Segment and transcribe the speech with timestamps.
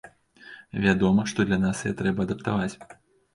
[0.85, 2.73] Вядома, што для нас яе трэба адаптаваць.